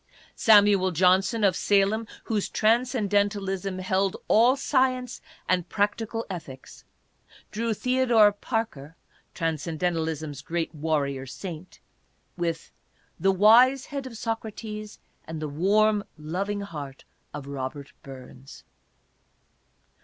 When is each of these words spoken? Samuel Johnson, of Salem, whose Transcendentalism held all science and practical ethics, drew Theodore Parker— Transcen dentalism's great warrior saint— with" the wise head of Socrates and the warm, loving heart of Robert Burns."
Samuel 0.35 0.89
Johnson, 0.89 1.43
of 1.43 1.55
Salem, 1.55 2.07
whose 2.23 2.49
Transcendentalism 2.49 3.77
held 3.77 4.17
all 4.27 4.55
science 4.55 5.21
and 5.47 5.69
practical 5.69 6.25
ethics, 6.27 6.83
drew 7.51 7.71
Theodore 7.75 8.31
Parker— 8.31 8.95
Transcen 9.35 9.77
dentalism's 9.77 10.41
great 10.41 10.73
warrior 10.73 11.27
saint— 11.27 11.79
with" 12.45 12.71
the 13.19 13.31
wise 13.31 13.85
head 13.85 14.07
of 14.07 14.17
Socrates 14.17 14.97
and 15.25 15.39
the 15.39 15.47
warm, 15.47 16.03
loving 16.17 16.61
heart 16.61 17.05
of 17.31 17.45
Robert 17.45 17.91
Burns." 18.01 18.63